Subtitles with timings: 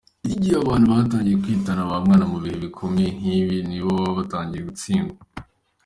[0.33, 5.17] Igihe abantu batangiye kwitana bamwana mu bihe bikomeye nk’ibi niho baba batangiye gutsindwa.